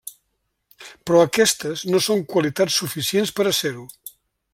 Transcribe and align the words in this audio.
Però 1.09 1.19
aquestes 1.25 1.83
no 1.95 2.01
són 2.05 2.23
qualitats 2.33 2.79
suficients 2.85 3.35
per 3.41 3.47
a 3.51 3.57
ser-ho. 3.59 3.85